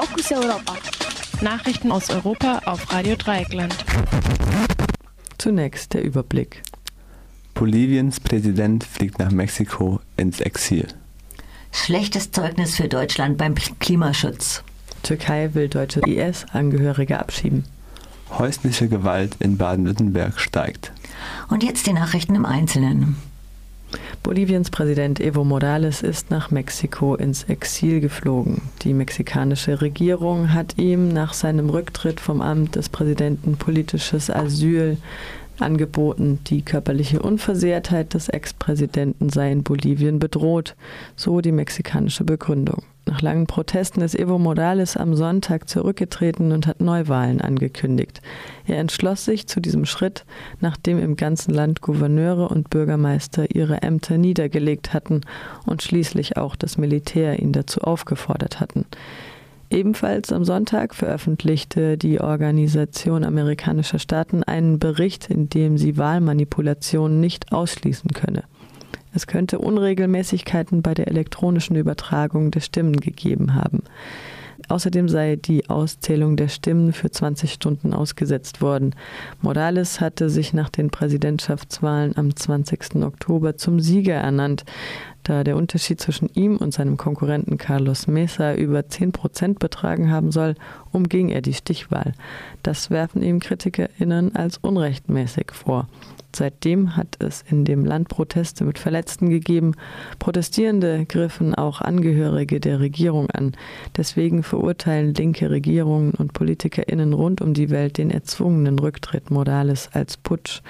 [0.00, 0.76] Fokus Europa.
[1.42, 3.76] Nachrichten aus Europa auf Radio Dreieckland.
[5.36, 6.62] Zunächst der Überblick.
[7.52, 10.88] Boliviens Präsident fliegt nach Mexiko ins Exil.
[11.70, 14.62] Schlechtes Zeugnis für Deutschland beim Klimaschutz.
[15.02, 17.66] Türkei will deutsche IS-Angehörige abschieben.
[18.30, 20.92] Häusliche Gewalt in Baden-Württemberg steigt.
[21.50, 23.16] Und jetzt die Nachrichten im Einzelnen.
[24.22, 28.60] Boliviens Präsident Evo Morales ist nach Mexiko ins Exil geflogen.
[28.82, 34.98] Die mexikanische Regierung hat ihm nach seinem Rücktritt vom Amt des Präsidenten politisches Asyl
[35.58, 36.38] angeboten.
[36.48, 40.76] Die körperliche Unversehrtheit des Ex-Präsidenten sei in Bolivien bedroht,
[41.16, 42.82] so die mexikanische Begründung.
[43.10, 48.22] Nach langen Protesten ist Evo Morales am Sonntag zurückgetreten und hat Neuwahlen angekündigt.
[48.68, 50.24] Er entschloss sich zu diesem Schritt,
[50.60, 55.22] nachdem im ganzen Land Gouverneure und Bürgermeister ihre Ämter niedergelegt hatten
[55.66, 58.86] und schließlich auch das Militär ihn dazu aufgefordert hatten.
[59.70, 67.50] Ebenfalls am Sonntag veröffentlichte die Organisation amerikanischer Staaten einen Bericht, in dem sie Wahlmanipulationen nicht
[67.50, 68.44] ausschließen könne.
[69.12, 73.82] Es könnte Unregelmäßigkeiten bei der elektronischen Übertragung der Stimmen gegeben haben.
[74.68, 78.94] Außerdem sei die Auszählung der Stimmen für 20 Stunden ausgesetzt worden.
[79.40, 83.02] Morales hatte sich nach den Präsidentschaftswahlen am 20.
[83.02, 84.64] Oktober zum Sieger ernannt.
[85.24, 90.30] Da der Unterschied zwischen ihm und seinem Konkurrenten Carlos Mesa über 10 Prozent betragen haben
[90.30, 90.54] soll,
[90.92, 92.12] umging er die Stichwahl.
[92.62, 95.88] Das werfen ihm KritikerInnen als unrechtmäßig vor.
[96.34, 99.74] Seitdem hat es in dem Land Proteste mit Verletzten gegeben.
[100.18, 103.52] Protestierende griffen auch Angehörige der Regierung an.
[103.96, 110.16] Deswegen verurteilen linke Regierungen und PolitikerInnen rund um die Welt den erzwungenen Rücktritt Morales als
[110.16, 110.62] Putsch.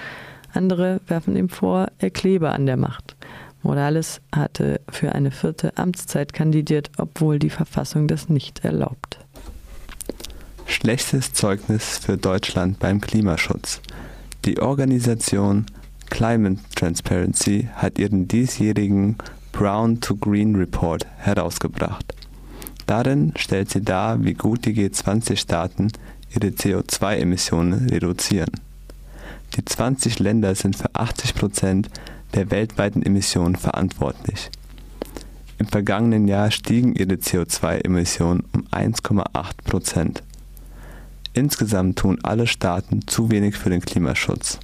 [0.53, 3.15] Andere werfen ihm vor, er klebe an der Macht.
[3.63, 9.19] Morales hatte für eine vierte Amtszeit kandidiert, obwohl die Verfassung das nicht erlaubt.
[10.65, 13.81] Schlechtes Zeugnis für Deutschland beim Klimaschutz.
[14.43, 15.67] Die Organisation
[16.09, 19.17] Climate Transparency hat ihren diesjährigen
[19.51, 22.15] Brown to Green Report herausgebracht.
[22.87, 25.91] Darin stellt sie dar, wie gut die G20-Staaten
[26.33, 28.49] ihre CO2-Emissionen reduzieren.
[29.55, 31.89] Die 20 Länder sind für 80 Prozent
[32.33, 34.49] der weltweiten Emissionen verantwortlich.
[35.59, 39.23] Im vergangenen Jahr stiegen ihre CO2-Emissionen um 1,8
[39.65, 40.23] Prozent.
[41.33, 44.59] Insgesamt tun alle Staaten zu wenig für den Klimaschutz.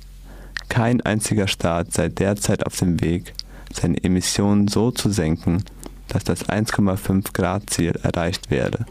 [0.67, 3.33] Kein einziger Staat sei derzeit auf dem Weg,
[3.73, 5.63] seine Emissionen so zu senken,
[6.09, 8.85] dass das 1,5 Grad Ziel erreicht werde.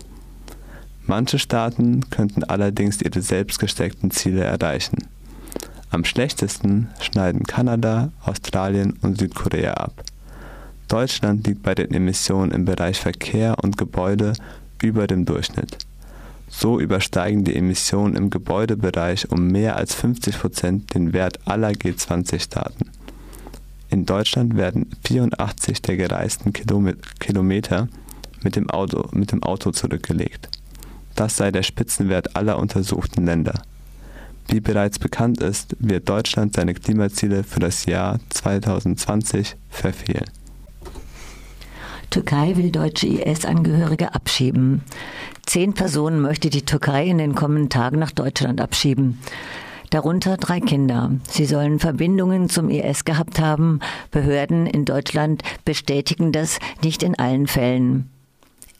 [1.06, 4.98] Manche Staaten könnten allerdings ihre selbst gesteckten Ziele erreichen.
[5.90, 10.02] Am schlechtesten schneiden Kanada, Australien und Südkorea ab.
[10.88, 14.32] Deutschland liegt bei den Emissionen im Bereich Verkehr und Gebäude
[14.82, 15.78] über dem Durchschnitt.
[16.48, 22.90] So übersteigen die Emissionen im Gebäudebereich um mehr als 50 Prozent den Wert aller G20-Staaten.
[23.90, 27.88] In Deutschland werden 84 der gereisten Kilometer
[28.42, 30.48] mit dem, Auto, mit dem Auto zurückgelegt.
[31.14, 33.62] Das sei der Spitzenwert aller untersuchten Länder.
[34.48, 40.30] Wie bereits bekannt ist, wird Deutschland seine Klimaziele für das Jahr 2020 verfehlen.
[42.10, 44.82] Türkei will deutsche IS-Angehörige abschieben.
[45.44, 49.20] Zehn Personen möchte die Türkei in den kommenden Tagen nach Deutschland abschieben.
[49.90, 51.12] Darunter drei Kinder.
[51.28, 53.80] Sie sollen Verbindungen zum IS gehabt haben.
[54.10, 58.10] Behörden in Deutschland bestätigen das nicht in allen Fällen.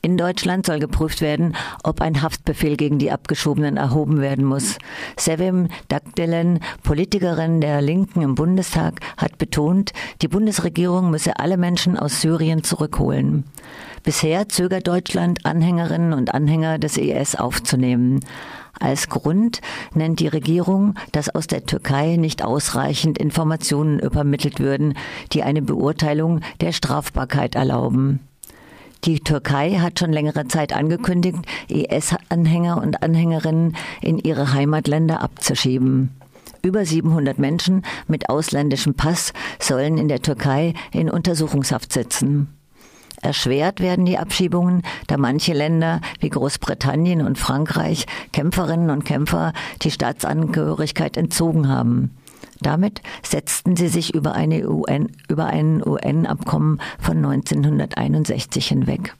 [0.07, 1.53] In Deutschland soll geprüft werden,
[1.83, 4.77] ob ein Haftbefehl gegen die Abgeschobenen erhoben werden muss.
[5.17, 9.91] Sevim Dagdelen, Politikerin der Linken im Bundestag, hat betont,
[10.21, 13.43] die Bundesregierung müsse alle Menschen aus Syrien zurückholen.
[14.03, 18.21] Bisher zögert Deutschland, Anhängerinnen und Anhänger des IS aufzunehmen.
[18.79, 19.59] Als Grund
[19.93, 24.93] nennt die Regierung, dass aus der Türkei nicht ausreichend Informationen übermittelt würden,
[25.33, 28.21] die eine Beurteilung der Strafbarkeit erlauben.
[29.07, 31.37] Die Türkei hat schon längere Zeit angekündigt,
[31.69, 36.11] IS-Anhänger und Anhängerinnen in ihre Heimatländer abzuschieben.
[36.61, 42.49] Über 700 Menschen mit ausländischem Pass sollen in der Türkei in Untersuchungshaft sitzen.
[43.21, 49.53] Erschwert werden die Abschiebungen, da manche Länder wie Großbritannien und Frankreich Kämpferinnen und Kämpfer
[49.83, 52.11] die Staatsangehörigkeit entzogen haben.
[52.61, 59.15] Damit setzten sie sich über, eine UN, über ein UN-Abkommen von 1961 hinweg.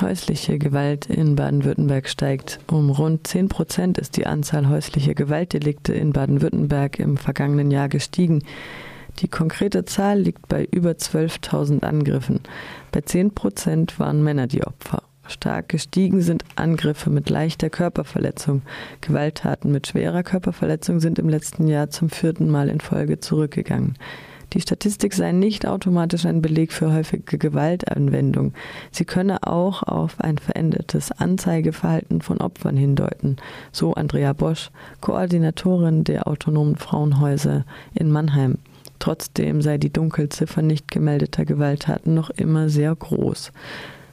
[0.00, 2.60] Häusliche Gewalt in Baden-Württemberg steigt.
[2.70, 8.42] Um rund 10 Prozent ist die Anzahl häuslicher Gewaltdelikte in Baden-Württemberg im vergangenen Jahr gestiegen.
[9.18, 12.40] Die konkrete Zahl liegt bei über 12.000 Angriffen.
[12.90, 15.02] Bei 10 Prozent waren Männer die Opfer.
[15.32, 18.62] Stark gestiegen sind Angriffe mit leichter Körperverletzung.
[19.00, 23.96] Gewalttaten mit schwerer Körperverletzung sind im letzten Jahr zum vierten Mal in Folge zurückgegangen.
[24.52, 28.52] Die Statistik sei nicht automatisch ein Beleg für häufige Gewaltanwendung.
[28.90, 33.36] Sie könne auch auf ein verändertes Anzeigeverhalten von Opfern hindeuten,
[33.72, 34.70] so Andrea Bosch,
[35.00, 37.64] Koordinatorin der autonomen Frauenhäuser
[37.94, 38.58] in Mannheim.
[38.98, 43.52] Trotzdem sei die Dunkelziffer nicht gemeldeter Gewalttaten noch immer sehr groß.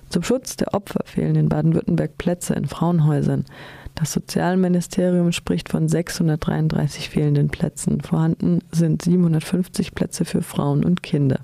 [0.10, 3.46] Zum Schutz der Opfer fehlen in Baden-Württemberg Plätze in Frauenhäusern.
[3.94, 8.02] Das Sozialministerium spricht von 633 fehlenden Plätzen.
[8.02, 11.42] Vorhanden sind 750 Plätze für Frauen und Kinder.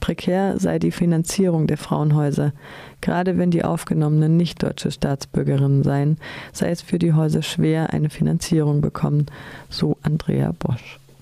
[0.00, 2.52] Prekär sei die Finanzierung der Frauenhäuser.
[3.00, 6.18] Gerade wenn die Aufgenommenen nicht deutsche Staatsbürgerinnen seien,
[6.52, 9.26] sei es für die Häuser schwer, eine Finanzierung bekommen,
[9.68, 10.98] so Andrea Bosch.